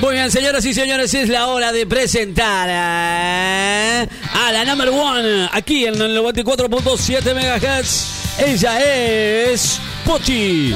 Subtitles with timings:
[0.00, 5.46] Muy bien, señoras y señores, es la hora de presentar a, a la number one
[5.52, 8.40] aquí en el 94.7 MHz.
[8.40, 10.74] Ella es Pochi.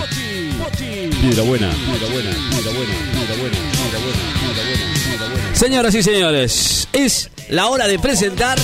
[1.22, 5.54] Mira buena, mira buena, mira buena, mira buena, mira buena, mira buena, mira buena.
[5.54, 8.58] Señoras y señores, es la hora de presentar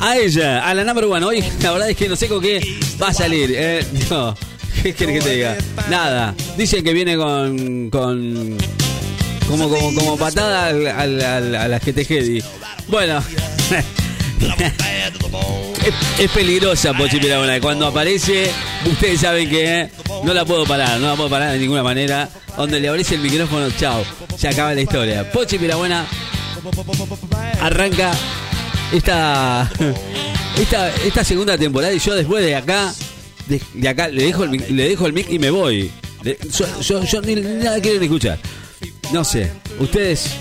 [0.00, 1.24] a ella, a la number one.
[1.24, 3.54] Hoy la verdad es que no sé con qué va a salir.
[3.56, 4.36] Eh, no,
[4.82, 5.56] ¿qué querés que te diga?
[5.88, 6.34] Nada.
[6.58, 7.88] Dicen que viene con.
[7.88, 8.58] con
[9.48, 12.42] como, como, como patada al, al, al- a la GTG.
[12.88, 13.22] Bueno.
[15.84, 17.60] es, es peligrosa Pochi Pirabona.
[17.60, 18.50] Cuando aparece,
[18.86, 19.88] ustedes saben que
[20.24, 22.28] no la puedo parar, no la puedo parar de ninguna manera.
[22.56, 24.04] Donde le abrís el micrófono, chao.
[24.36, 25.30] Se acaba la historia.
[25.30, 26.04] Pochi Pirabuena
[27.60, 28.12] arranca
[28.92, 29.70] esta,
[30.60, 32.92] esta, esta segunda temporada y yo después de acá,
[33.46, 35.90] de, de acá le dejo, el, mic- le dejo el mic y me voy.
[36.22, 38.38] Le- yo, yo, yo ni nada quieren escuchar.
[39.12, 40.34] No sé, ustedes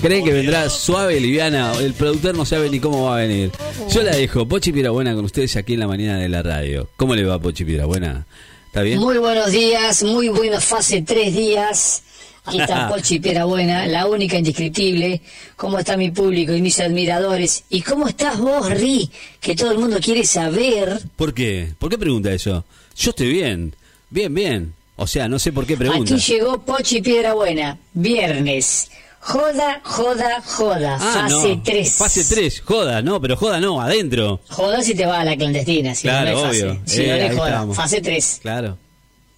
[0.00, 3.50] creen que vendrá suave, liviana, el productor no sabe ni cómo va a venir.
[3.92, 6.88] Yo la dejo, Pochi Pirabuena con ustedes aquí en la mañana de la radio.
[6.96, 8.24] ¿Cómo le va Pochi Pirabuena?
[8.66, 9.00] ¿Está bien?
[9.00, 12.04] Muy buenos días, muy buenos fase tres días.
[12.44, 15.20] Aquí está Pochi Buena, la única indescriptible.
[15.56, 17.64] ¿Cómo está mi público y mis admiradores?
[17.68, 19.10] ¿Y cómo estás vos, Ri?
[19.40, 21.00] Que todo el mundo quiere saber.
[21.16, 21.72] ¿Por qué?
[21.80, 22.64] ¿Por qué pregunta eso?
[22.96, 23.74] Yo estoy bien,
[24.10, 24.74] bien, bien.
[24.96, 26.14] O sea, no sé por qué pregunta.
[26.14, 27.02] Aquí llegó Pochi
[27.34, 28.90] Buena, viernes.
[29.20, 30.98] Joda, joda, joda.
[31.00, 31.62] Ah, fase no.
[31.62, 31.92] 3.
[31.94, 34.40] Fase 3, joda, no, pero joda no, adentro.
[34.50, 36.74] Joda si te vas a la clandestina, si Claro, no, no es obvio.
[36.74, 36.94] fase.
[36.94, 37.48] Si Eh, no ahí es joda.
[37.48, 37.76] estamos.
[37.76, 38.38] Fase 3.
[38.42, 38.78] Claro,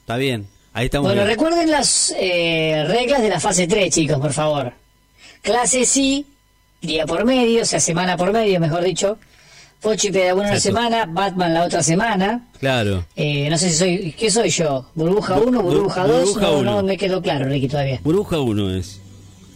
[0.00, 0.48] está bien.
[0.72, 1.06] Ahí estamos.
[1.08, 1.28] Bueno, bien.
[1.36, 4.72] recuerden las eh, reglas de la fase 3, chicos, por favor.
[5.40, 6.26] Clase sí,
[6.82, 9.18] día por medio, o sea, semana por medio, mejor dicho.
[9.80, 12.48] Pochi Pedagogía una semana, Batman la otra semana.
[12.58, 13.04] Claro.
[13.14, 14.86] Eh, no sé si soy, ¿qué soy yo?
[14.94, 16.24] ¿Burbuja 1, Bu- burbuja bu- 2?
[16.24, 16.72] burbuja No, uno.
[16.76, 18.00] no me quedó claro, Ricky, todavía.
[18.02, 19.00] Burbuja 1 es.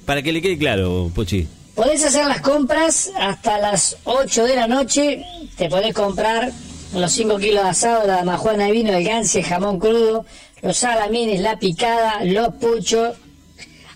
[0.05, 1.48] Para que le quede claro, Pochi.
[1.75, 5.25] Podés hacer las compras hasta las 8 de la noche.
[5.57, 6.53] Te podés comprar
[6.95, 10.27] los 5 kilos de asado, la majuana de vino, el ganse, el jamón crudo,
[10.63, 13.17] los salamines, la picada, los puchos.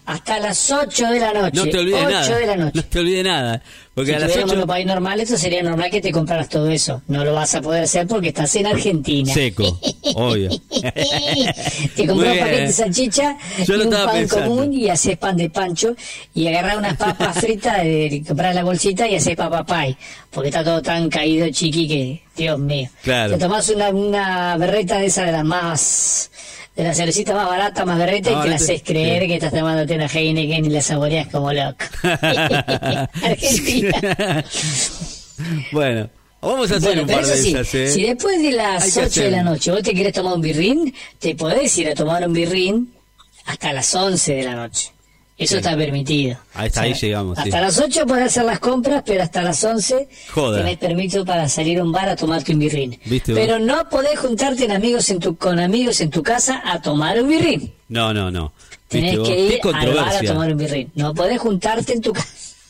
[0.07, 1.57] Hasta las 8 de la noche.
[1.57, 2.39] No te olvides 8 nada.
[2.39, 2.73] de la noche.
[2.75, 3.63] No te olvides nada.
[3.95, 4.61] Porque si a las tuviéramos 8.
[4.63, 7.01] un país normal, eso sería normal que te compraras todo eso.
[7.07, 9.33] No lo vas a poder hacer porque estás en Argentina.
[9.33, 9.81] Seco,
[10.15, 10.51] obvio.
[11.95, 14.49] te compras un paquete de salchicha Yo y un pan pensando.
[14.49, 15.95] común y haces pan de pancho
[16.35, 19.97] y agarrar unas papas fritas, de, comprar la bolsita y haces papa pie.
[20.31, 22.91] Porque está todo tan caído, chiqui, que Dios mío.
[23.03, 23.35] Claro.
[23.35, 26.31] Te tomás una, una berreta de esa de las más...
[26.77, 29.29] De la cervecita más barata, más berreta, y Más te la barata, haces creer sí.
[29.29, 31.85] que estás tomándote una Heineken y la saboreas como loco.
[33.23, 34.45] Argentina.
[35.73, 37.89] bueno, vamos a hacer Bueno, un par eso de sí, esas, ¿eh?
[37.89, 40.95] si después de las que 8 de la noche vos te querés tomar un birrín,
[41.21, 42.93] te podés ir a tomar un birrín
[43.47, 44.91] hasta las 11 de la noche.
[45.37, 46.39] Eso está permitido.
[46.55, 47.49] Ahí está, ahí llegamos, sí.
[47.49, 50.59] Hasta las 8 podés hacer las compras, pero hasta las 11 Joda.
[50.59, 52.99] tenés permiso para salir a un bar a tomarte un birrín.
[53.27, 57.21] Pero no podés juntarte en amigos en tu, con amigos en tu casa a tomar
[57.21, 57.73] un birrín.
[57.89, 58.53] No, no, no.
[58.87, 60.93] Tenés que ir al bar a tomar un birrín.
[60.95, 62.29] No podés juntarte en tu casa.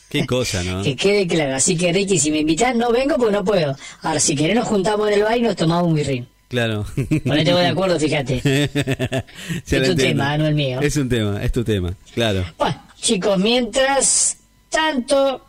[0.09, 0.81] Qué cosa, ¿no?
[0.83, 1.55] Que quede claro.
[1.55, 3.75] Así que, Ricky, si me invitas, no vengo porque no puedo.
[4.01, 6.27] Ahora, si querés, nos juntamos en el bar y nos tomamos un birrín.
[6.47, 6.85] Claro.
[7.25, 8.39] Ponete vos de acuerdo, fíjate.
[9.65, 10.79] Se Es tu tema, no el mío.
[10.81, 12.45] Es un tema, es tu tema, claro.
[12.57, 14.37] Bueno, chicos, mientras
[14.69, 15.45] tanto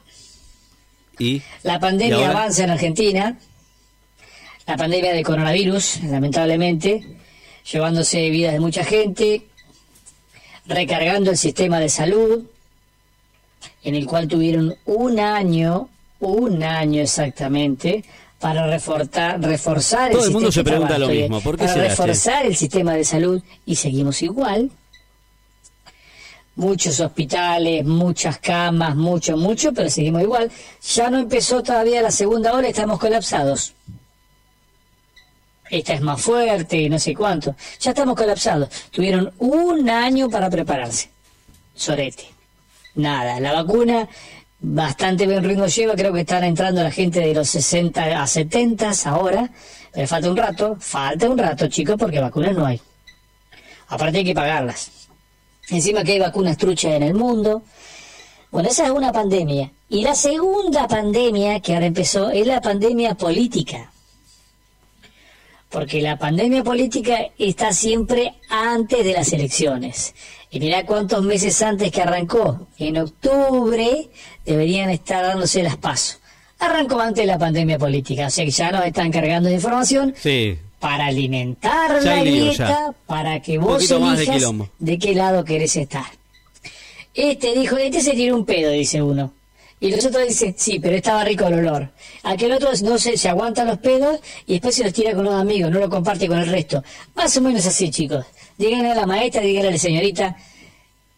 [1.18, 2.30] Y la ¿Y pandemia ahora?
[2.30, 3.38] avanza en Argentina,
[4.66, 7.04] la pandemia de coronavirus, lamentablemente,
[7.70, 9.46] llevándose vidas de mucha gente,
[10.66, 12.44] recargando el sistema de salud,
[13.84, 15.88] en el cual tuvieron un año,
[16.20, 18.04] un año exactamente,
[18.38, 21.64] para reforzar, reforzar Todo el sistema mundo se de pregunta trabajo, lo mismo, ¿por qué
[21.64, 21.90] para será, che?
[21.90, 24.70] reforzar el sistema de salud y seguimos igual.
[26.54, 30.50] Muchos hospitales, muchas camas, mucho, mucho, pero seguimos igual.
[30.94, 33.74] Ya no empezó todavía la segunda ola, estamos colapsados.
[35.68, 37.56] Esta es más fuerte y no sé cuánto.
[37.80, 38.68] Ya estamos colapsados.
[38.90, 41.10] Tuvieron un año para prepararse.
[41.74, 42.24] Sorete.
[42.94, 44.08] Nada, la vacuna
[44.60, 48.92] bastante buen ritmo lleva, creo que están entrando la gente de los 60 a 70
[49.04, 49.50] ahora,
[49.92, 52.80] pero falta un rato, falta un rato chicos porque vacunas no hay.
[53.88, 54.90] Aparte hay que pagarlas.
[55.68, 57.62] Encima que hay vacunas truchas en el mundo.
[58.50, 59.72] Bueno, esa es una pandemia.
[59.88, 63.90] Y la segunda pandemia que ahora empezó es la pandemia política.
[65.68, 70.14] Porque la pandemia política está siempre antes de las elecciones.
[70.56, 72.66] Y mirá cuántos meses antes que arrancó.
[72.78, 74.08] En octubre
[74.46, 76.18] deberían estar dándose las pasos.
[76.58, 78.28] Arrancó antes de la pandemia política.
[78.28, 82.56] O sea que ya nos están cargando de información sí, para alimentar Ya la dieta,
[82.56, 82.94] ya.
[83.04, 86.06] para que vos de elijas de qué lado querés estar.
[87.12, 89.34] Este dijo, este se tiró un pedo, dice uno.
[89.78, 91.90] Y los otros dicen, sí, pero estaba rico el olor.
[92.22, 95.34] Aquel otro no se, se aguanta los pedos y después se los tira con los
[95.34, 96.82] amigos, no lo comparte con el resto.
[97.14, 98.24] Más o menos así, chicos.
[98.58, 100.36] Díganle a la maestra, díganle a la señorita,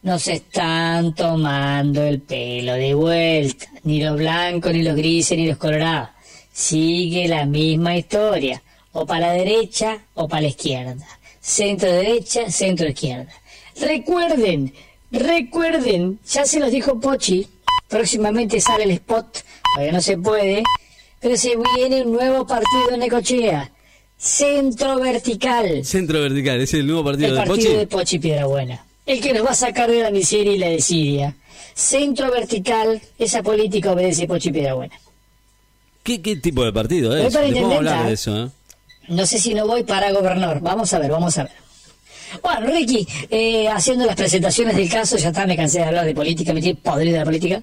[0.02, 5.46] no se están tomando el pelo de vuelta, ni los blancos, ni los grises, ni
[5.46, 6.08] los colorados.
[6.52, 11.06] Sigue la misma historia, o para la derecha o para la izquierda.
[11.40, 13.32] Centro derecha, centro izquierda.
[13.80, 14.74] Recuerden,
[15.12, 17.46] recuerden, ya se los dijo Pochi,
[17.88, 19.44] próximamente sale el spot,
[19.74, 20.64] todavía no se puede,
[21.20, 23.70] pero se viene un nuevo partido en Necochea.
[24.18, 25.84] Centro vertical.
[25.84, 27.76] Centro vertical, es el nuevo partido El de partido Pochi.
[27.76, 28.84] de Pochi Piedrabuena.
[29.06, 31.36] El que nos va a sacar de la miseria y la desidia.
[31.74, 34.98] Centro vertical, esa política obedece Pochi Piedrabuena.
[36.02, 37.34] ¿Qué, ¿Qué tipo de partido es?
[37.34, 38.48] hablar de eso, ¿eh?
[39.08, 40.60] No sé si no voy para gobernador.
[40.60, 41.52] Vamos a ver, vamos a ver.
[42.42, 46.14] Bueno, Ricky, eh, haciendo las presentaciones del caso, ya está, me cansé de hablar de
[46.14, 47.62] política, me tiene podrido de la política.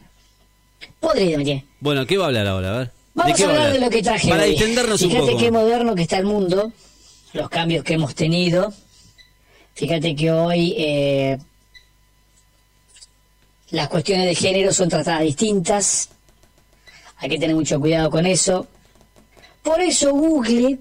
[0.99, 1.65] Podrido me tiene.
[1.79, 2.73] Bueno, ¿qué va a hablar ahora?
[2.75, 2.91] A ver.
[3.15, 4.51] Vamos ¿De qué a hablar de lo que traje Para hoy.
[4.51, 5.37] distendernos un Fíjate poco.
[5.39, 6.71] qué moderno que está el mundo,
[7.33, 8.73] los cambios que hemos tenido.
[9.73, 11.37] Fíjate que hoy eh,
[13.71, 16.09] las cuestiones de género son tratadas distintas.
[17.17, 18.67] Hay que tener mucho cuidado con eso.
[19.63, 20.77] Por eso Google,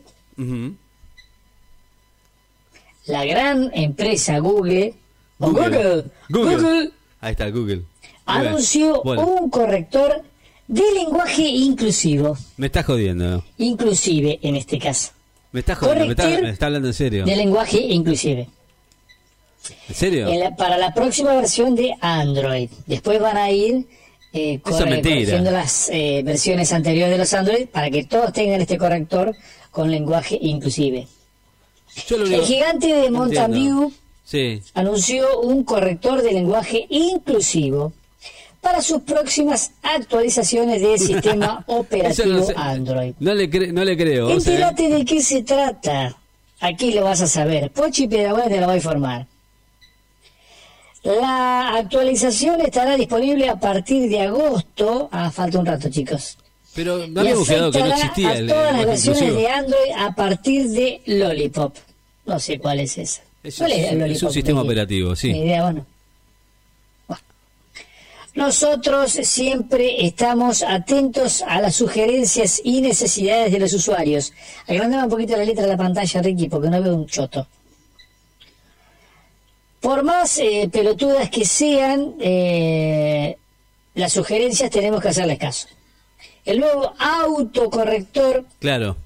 [3.07, 4.95] la gran empresa Google,
[5.39, 6.57] Google, Google.
[6.57, 6.91] Google,
[7.21, 7.83] Ahí está, Google.
[8.27, 10.23] Anunció Bueno, un corrector
[10.67, 12.37] de lenguaje inclusivo.
[12.57, 13.45] me estás jodiendo.
[13.59, 15.13] Inclusive en este caso.
[15.53, 16.07] Me estás jodiendo.
[16.07, 17.25] Me está, me está hablando en serio.
[17.25, 18.49] de lenguaje inclusive.
[19.89, 20.29] ¿En serio?
[20.29, 22.69] En la- para la próxima versión de Android.
[22.87, 23.87] Después van a ir
[24.33, 29.35] eh, corrigiendo las eh, versiones anteriores de los Android para que todos tengan este corrector
[29.71, 31.07] con lenguaje inclusive.
[32.11, 33.53] Lo El gigante de Mountain.
[33.53, 33.93] View
[34.25, 34.61] Sí.
[34.75, 37.93] anunció un corrector de lenguaje inclusivo
[38.65, 42.55] para sus próximas actualizaciones del sistema operativo no, sé.
[42.57, 43.15] Android.
[43.21, 44.27] no le, cre- no le creo.
[44.27, 46.17] o sea, Entérate de qué se trata.
[46.61, 47.71] Aquí lo vas a saber.
[47.71, 49.27] Pochi Pedagogía te lo va a informar.
[51.03, 55.09] La actualización estará disponible a partir de agosto.
[55.13, 56.39] Ah, falta un rato, chicos.
[56.75, 59.41] pero no habíamos quedado que no existía a el todas las versiones inclusivo.
[59.41, 61.77] de Android a partir de Lollipop.
[62.25, 63.21] No sé cuál es esa.
[63.43, 64.29] Es ¿Cuál es el es Lollipop?
[64.29, 65.33] un sistema operativo, sí.
[65.33, 65.63] Ni idea.
[65.65, 65.87] Bueno.
[68.35, 74.33] Nosotros siempre estamos atentos a las sugerencias y necesidades de los usuarios.
[74.67, 77.47] Agrandame un poquito la letra de la pantalla, Ricky, porque no veo un choto.
[79.81, 83.37] Por más eh, pelotudas que sean, eh,
[83.95, 85.69] las sugerencias tenemos que hacerles caso.
[86.45, 88.97] El nuevo autocorrector Claro.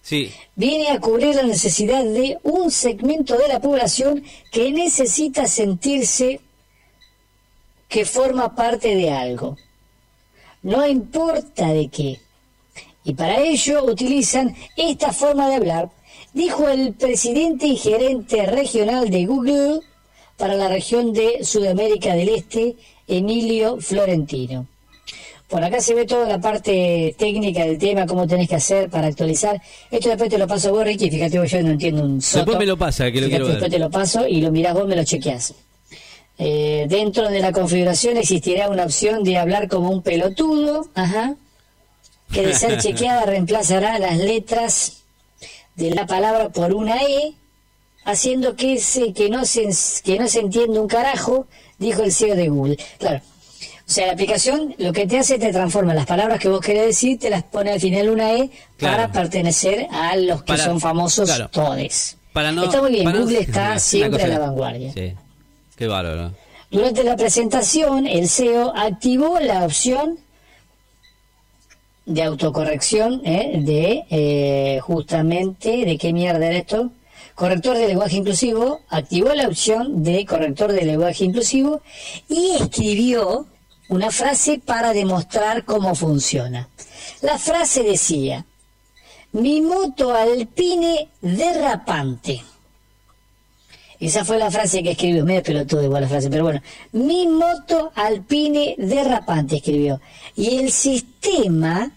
[0.00, 0.32] Sí.
[0.56, 6.40] viene a cubrir la necesidad de un segmento de la población que necesita sentirse
[7.88, 9.56] que forma parte de algo.
[10.62, 12.20] No importa de qué.
[13.04, 15.90] Y para ello utilizan esta forma de hablar,
[16.34, 19.80] dijo el presidente y gerente regional de Google
[20.36, 22.76] para la región de Sudamérica del Este,
[23.06, 24.66] Emilio Florentino.
[25.48, 29.06] Por acá se ve toda la parte técnica del tema, cómo tenés que hacer para
[29.06, 29.60] actualizar.
[29.90, 31.10] Esto después te lo paso vos, Ricky.
[31.10, 32.40] Fíjate, vos, yo no entiendo un soto.
[32.40, 33.54] Después me lo pasa, que lo Fíjate, quiero ver.
[33.54, 35.54] Después te lo paso y lo mirás vos, me lo chequeás.
[36.38, 41.34] Eh, dentro de la configuración existirá una opción de hablar como un pelotudo, ajá,
[42.32, 44.98] que de ser chequeada reemplazará las letras
[45.74, 47.32] de la palabra por una E,
[48.04, 49.68] haciendo que, se, que, no se,
[50.04, 51.46] que no se entienda un carajo,
[51.78, 52.78] dijo el CEO de Google.
[52.98, 53.20] Claro.
[53.20, 56.86] O sea, la aplicación lo que te hace te transforma las palabras que vos querés
[56.86, 58.96] decir, te las pone al final una E Claro.
[58.96, 61.48] para pertenecer a los que Para- son famosos claro.
[61.48, 62.16] todes.
[62.32, 64.92] Para no, está muy bien, para no- Google está siempre a la vanguardia.
[64.92, 65.14] Sí.
[65.78, 66.32] Qué bárbaro.
[66.72, 70.18] Durante la presentación, el CEO activó la opción
[72.04, 73.60] de autocorrección ¿eh?
[73.62, 76.90] de eh, justamente, ¿de qué mierda era esto?
[77.36, 81.80] Corrector de lenguaje inclusivo, activó la opción de corrector de lenguaje inclusivo
[82.28, 83.46] y escribió
[83.88, 86.68] una frase para demostrar cómo funciona.
[87.22, 88.44] La frase decía,
[89.30, 92.42] mi moto alpine derrapante.
[94.00, 96.60] Esa fue la frase que escribió, medio pelotudo igual la frase, pero bueno.
[96.92, 100.00] Mi moto alpine derrapante escribió.
[100.36, 101.90] Y el sistema,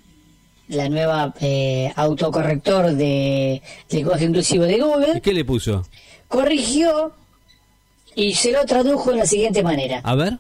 [0.68, 5.84] la nueva eh, autocorrector de lenguaje inclusivo de ¿Y Google, qué le puso?
[6.28, 7.12] corrigió
[8.16, 10.02] y se lo tradujo de la siguiente manera.
[10.04, 10.40] A ver.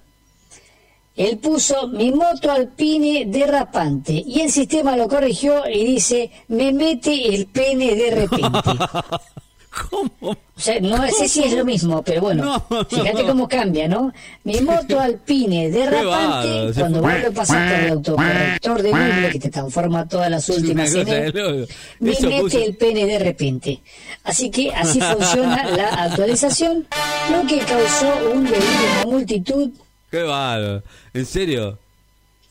[1.16, 7.36] Él puso mi moto alpine derrapante y el sistema lo corrigió y dice me mete
[7.36, 8.70] el pene de repente.
[9.90, 10.12] ¿Cómo?
[10.22, 12.86] O sea, no sé si es lo mismo, pero bueno, No, no.
[12.86, 14.12] fíjate cómo cambia, ¿no?
[14.44, 19.50] Mi moto alpine derrapante, cuando vos lo pasas por el autocorrector de Google, que te
[19.50, 21.68] transforma todas las últimas en loco.
[22.00, 22.60] me mete puso.
[22.60, 23.80] el pene de repente.
[24.26, 26.86] Así que así funciona la actualización,
[27.32, 29.70] lo que causó un delirio en la multitud.
[30.12, 30.84] Qué bárbaro.
[31.14, 31.80] ¿En serio?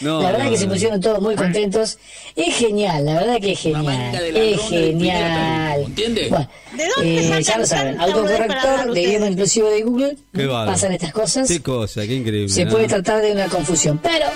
[0.01, 0.73] No, La verdad no, que se no.
[0.73, 1.99] pusieron todos muy contentos.
[2.35, 4.15] Es genial, la verdad que es genial.
[4.37, 5.83] Es genial.
[5.87, 6.27] ¿entiende?
[6.29, 10.17] Bueno, ¿De dónde eh, ya lo saben, autocorrector de idioma inclusivo de Google.
[10.35, 10.47] Qué.
[10.47, 11.49] Pasan estas cosas.
[11.49, 12.49] Qué cosa, qué increíble.
[12.51, 12.73] Se ¿no?
[12.73, 14.27] puede tratar de una confusión, pero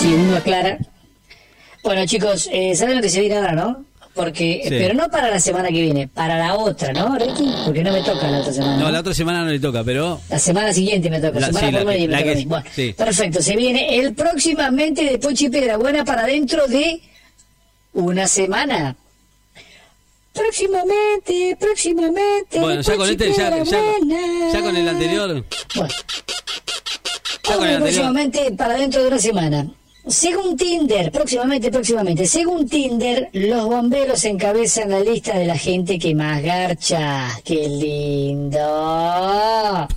[0.00, 0.78] si uno aclara.
[1.84, 3.84] Bueno, chicos, eh, saben lo que se viene ahora, ¿no?
[4.14, 4.68] Porque, Sí.
[4.68, 7.50] pero no para la semana que viene, para la otra, ¿no, Ricky?
[7.64, 8.76] Porque no me toca la otra semana.
[8.76, 8.90] No, ¿no?
[8.90, 10.20] la otra semana no le toca, pero.
[10.28, 12.44] La semana siguiente me toca, La- semana sí, por la medio me toca que-.
[12.46, 12.94] Bueno, sí.
[12.96, 17.00] perfecto, se viene el próximamente de Pochi Piedra Buena para dentro de
[17.94, 18.96] una semana.
[20.34, 22.58] Próximamente, próximamente.
[22.60, 25.44] Bueno, ya con este, ya, ya con el anterior.
[25.74, 25.88] Bueno,
[27.48, 27.80] Ya con el anterior.
[27.80, 29.66] próximamente para dentro de una semana.
[30.06, 36.12] Según Tinder, próximamente, próximamente, según Tinder, los bomberos encabezan la lista de la gente que
[36.12, 37.28] más garcha.
[37.44, 38.58] ¡Qué lindo!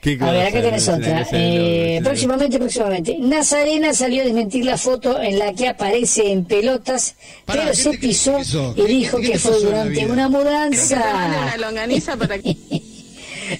[0.00, 1.26] Qué A ver, acá tenés otra.
[1.32, 3.18] Eh, próximamente, próximamente.
[3.18, 7.76] Nazarena salió a desmentir la foto en la que aparece en pelotas, Pará, pero ¿qué
[7.76, 8.38] se pisó
[8.76, 10.96] y dijo ¿Qué que fue durante una mudanza.
[10.96, 12.56] una longaniza para que...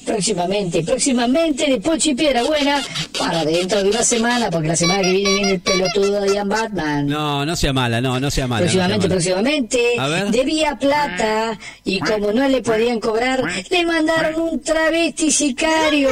[0.05, 2.83] Próximamente, próximamente de Pochi Piedra Buena
[3.19, 6.49] para dentro de una semana, porque la semana que viene viene el pelotudo de Ian
[6.49, 7.07] Batman.
[7.07, 8.67] No, no sea mala, no, no sea mala.
[8.67, 10.17] no sea Próximamente, mala.
[10.19, 16.11] próximamente, debía plata y como no le podían cobrar, le mandaron un travesti sicario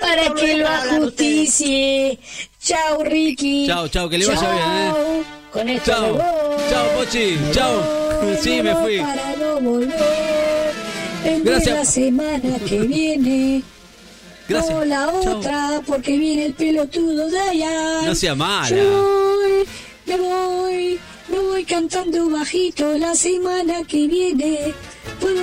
[0.00, 2.18] para que lo ajusticie.
[2.62, 3.66] Chao, Ricky.
[3.66, 4.52] Chao, chao, que le vaya Chao.
[4.52, 4.68] bien,
[5.20, 5.22] ¿eh?
[5.52, 6.16] Con esto Chao,
[6.70, 7.82] chao, Pochi, chao.
[8.40, 8.98] Sí, me fui.
[9.00, 10.31] Para no volver.
[11.24, 11.74] Vendré Gracias.
[11.76, 13.62] la semana que viene.
[14.48, 14.74] Gracias.
[14.74, 18.02] No la otra, porque viene el pelotudo de allá.
[18.04, 18.68] No sea mala.
[18.68, 19.66] Yo voy,
[20.06, 21.00] me voy,
[21.30, 24.74] me voy cantando bajito la semana que viene.
[25.20, 25.42] Puedo,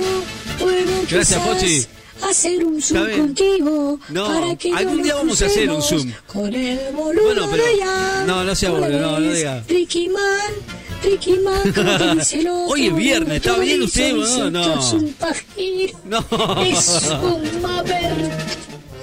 [0.58, 1.86] puedo Gracias, Pochi.
[2.28, 3.98] hacer un zoom contigo.
[4.10, 6.12] No, para que algún no día vamos a hacer un Zoom.
[6.26, 8.24] Con el boludo Bueno, pero- de allá.
[8.26, 9.64] no, no sea ¿Cómo boludo, no, no diga.
[9.66, 10.52] Ricky Man,
[11.02, 11.34] Ricky.
[12.68, 14.12] Hoy es viernes, ¿está bien usted?
[14.14, 14.24] No.
[14.62, 15.98] chorizo, Es un pajero.
[16.04, 16.62] No.
[16.62, 18.30] Es un maver.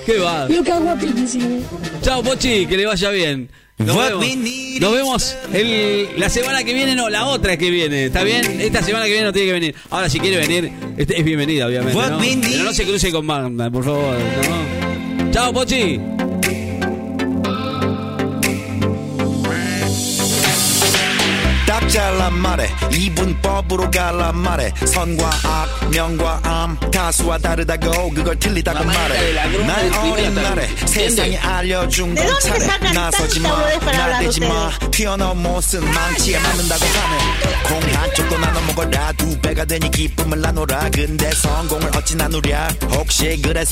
[0.06, 0.48] ¿Qué va?
[0.48, 1.02] Lo que hago a no.
[2.02, 3.50] Chao, Pochi, que le vaya bien.
[3.78, 4.26] Nos vemos,
[4.80, 8.06] Nos vemos el- la semana que viene, no, la otra que viene.
[8.06, 8.60] ¿Está bien?
[8.60, 9.76] Esta semana que viene no tiene que venir.
[9.92, 11.94] Ahora, si quiere venir, este es bienvenida, obviamente.
[12.10, 12.20] ¿no?
[12.20, 14.16] Pero no se cruce con Magna, por favor.
[14.18, 15.32] ¿no?
[15.32, 16.00] Chao, Pochi.
[22.28, 29.34] 딱 잘라 말해 이분법으로 갈라 말해 선과 악 명과 암 다수와 다르다고 그걸 틀리다고 말해.
[29.66, 34.40] 날 어린 날에 세상에 알려준 ¿De 건 차례 나서지 tanta 마 boludez para hablar 나대지
[34.42, 34.72] 마.
[34.92, 37.18] 튀어나온 못은 망치에 맞는다고 하네.
[37.64, 39.14] 콩 한쪽도 나눠 먹어라.
[39.14, 40.90] 두 배가 되니 기쁨을 나눠라.
[40.92, 42.68] 근데 성공을 어찌 나누랴?
[42.92, 43.66] 혹시 그래서